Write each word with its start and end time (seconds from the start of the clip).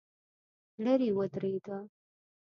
لرې 0.83 1.09
ودرېده. 1.17 1.77